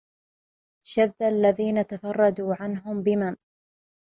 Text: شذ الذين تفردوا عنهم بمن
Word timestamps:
شذ 0.87 1.11
الذين 1.23 1.87
تفردوا 1.87 2.55
عنهم 2.59 3.03
بمن 3.03 3.35